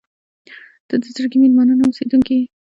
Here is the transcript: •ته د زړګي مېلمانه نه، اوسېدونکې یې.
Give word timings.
•ته 0.87 0.95
د 1.01 1.03
زړګي 1.15 1.37
مېلمانه 1.43 1.73
نه، 1.79 1.83
اوسېدونکې 1.87 2.33
یې. 2.39 2.45